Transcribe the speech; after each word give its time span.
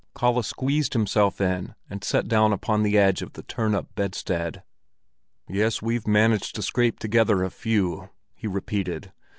Kalle 0.17 0.41
squeezed 0.41 0.93
himself 0.93 1.39
in 1.39 1.75
and 1.87 2.03
sat 2.03 2.27
down 2.27 2.53
upon 2.53 2.81
the 2.81 2.97
edge 2.97 3.21
of 3.21 3.33
the 3.33 3.43
turn 3.43 3.75
up 3.75 3.93
bedstead. 3.93 4.63
"Yes, 5.47 5.79
we've 5.79 6.07
managed 6.07 6.55
to 6.55 6.63
scrape 6.63 6.97
together 6.97 7.43
a 7.43 7.51
few," 7.51 8.09
he 8.33 8.47
repeated. 8.47 9.11